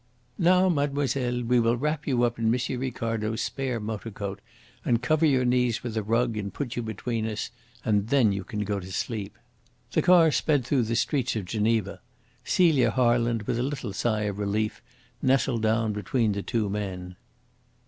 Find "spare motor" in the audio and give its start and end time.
3.43-4.09